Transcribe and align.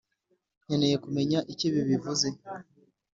nkeneye 0.65 0.95
kumenya 1.03 1.39
icyo 1.51 1.63
ibi 1.69 1.81
bivuze. 1.89 2.27